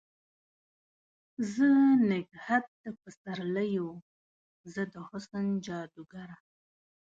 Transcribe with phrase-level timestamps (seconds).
[1.53, 1.67] زه
[2.09, 3.89] نګهت د پسر لیو،
[4.73, 6.35] زه د حسن جادوګره